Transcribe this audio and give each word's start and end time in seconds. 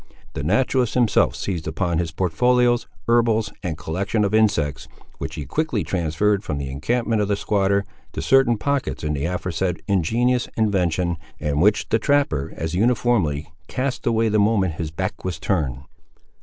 The 0.33 0.41
naturalist 0.41 0.95
himself 0.95 1.35
seized 1.35 1.67
upon 1.67 1.99
his 1.99 2.09
portfolios, 2.09 2.87
herbals, 3.07 3.53
and 3.61 3.77
collection 3.77 4.25
of 4.25 4.33
insects, 4.33 4.87
which 5.19 5.35
he 5.35 5.45
quickly 5.45 5.83
transferred 5.83 6.43
from 6.43 6.57
the 6.57 6.71
encampment 6.71 7.21
of 7.21 7.27
the 7.27 7.35
squatter, 7.35 7.85
to 8.13 8.19
certain 8.23 8.57
pockets 8.57 9.03
in 9.03 9.13
the 9.13 9.25
aforesaid 9.25 9.83
ingenious 9.87 10.47
invention, 10.57 11.17
and 11.39 11.61
which 11.61 11.89
the 11.89 11.99
trapper 11.99 12.51
as 12.57 12.73
uniformly 12.73 13.53
cast 13.67 14.07
away 14.07 14.27
the 14.27 14.39
moment 14.39 14.73
his 14.81 14.89
back 14.89 15.23
was 15.23 15.37
turned. 15.37 15.83